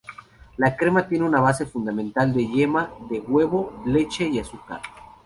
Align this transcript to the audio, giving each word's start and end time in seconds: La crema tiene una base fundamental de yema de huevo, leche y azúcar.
La 0.57 0.75
crema 0.75 1.07
tiene 1.07 1.25
una 1.25 1.41
base 1.41 1.67
fundamental 1.67 2.33
de 2.33 2.47
yema 2.47 2.89
de 3.07 3.19
huevo, 3.19 3.83
leche 3.85 4.27
y 4.27 4.39
azúcar. 4.39 4.81